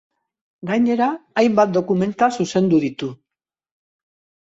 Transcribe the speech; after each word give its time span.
Gainera, 0.69 1.09
hainbat 1.43 1.77
dokumental 1.77 2.35
zuzendu 2.41 2.83
ditu. 2.89 3.15